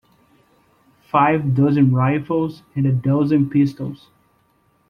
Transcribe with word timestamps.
Five 1.11 1.53
dozen 1.53 1.93
rifles 1.93 2.63
and 2.75 2.87
a 2.87 2.91
dozen 2.91 3.51
pistols. 3.51 4.09